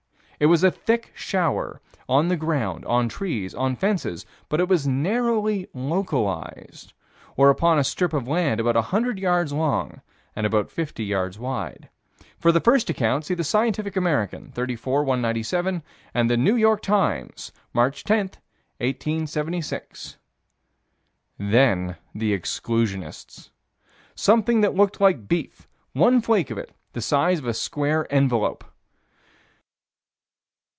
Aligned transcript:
It 0.41 0.47
was 0.49 0.63
a 0.63 0.71
thick 0.71 1.11
shower, 1.13 1.81
on 2.09 2.27
the 2.29 2.35
ground, 2.35 2.83
on 2.85 3.07
trees, 3.07 3.53
on 3.53 3.75
fences, 3.75 4.25
but 4.49 4.59
it 4.59 4.67
was 4.67 4.87
narrowly 4.87 5.67
localized: 5.71 6.93
or 7.37 7.51
upon 7.51 7.77
a 7.77 7.83
strip 7.83 8.11
of 8.11 8.27
land 8.27 8.59
about 8.59 8.73
100 8.73 9.19
yards 9.19 9.53
long 9.53 10.01
and 10.35 10.47
about 10.47 10.71
50 10.71 11.05
yards 11.05 11.37
wide. 11.37 11.89
For 12.39 12.51
the 12.51 12.59
first 12.59 12.89
account, 12.89 13.23
see 13.25 13.35
the 13.35 13.43
Scientific 13.43 13.95
American, 13.95 14.51
34 14.53 15.03
197, 15.03 15.83
and 16.11 16.27
the 16.27 16.37
New 16.37 16.55
York 16.55 16.81
Times, 16.81 17.51
March 17.71 18.03
10, 18.03 18.31
1876. 18.79 20.17
Then 21.37 21.97
the 22.15 22.33
exclusionists. 22.35 23.51
Something 24.15 24.61
that 24.61 24.73
looked 24.73 24.99
like 24.99 25.27
beef: 25.27 25.67
one 25.93 26.19
flake 26.19 26.49
of 26.49 26.57
it 26.57 26.73
the 26.93 27.01
size 27.01 27.37
of 27.37 27.45
a 27.45 27.53
square 27.53 28.11
envelope. 28.11 28.63